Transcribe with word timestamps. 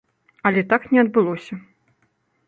Але 0.49 0.61
так 0.71 0.87
не 0.95 1.01
адбылося. 1.01 1.59